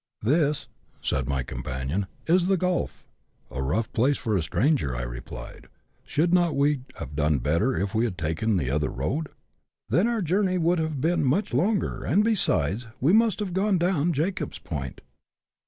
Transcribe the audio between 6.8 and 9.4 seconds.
have done better if we had taken the other road?""